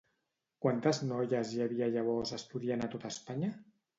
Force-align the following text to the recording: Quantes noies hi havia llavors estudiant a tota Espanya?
Quantes 0.65 1.01
noies 1.09 1.51
hi 1.57 1.61
havia 1.67 1.91
llavors 1.97 2.33
estudiant 2.39 2.87
a 2.87 2.91
tota 2.97 3.13
Espanya? 3.17 3.53